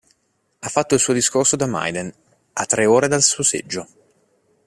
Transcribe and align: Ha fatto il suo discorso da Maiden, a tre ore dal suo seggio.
Ha 0.61 0.67
fatto 0.67 0.95
il 0.95 0.99
suo 0.99 1.13
discorso 1.13 1.55
da 1.55 1.67
Maiden, 1.67 2.11
a 2.53 2.65
tre 2.65 2.87
ore 2.87 3.07
dal 3.07 3.21
suo 3.21 3.43
seggio. 3.43 3.87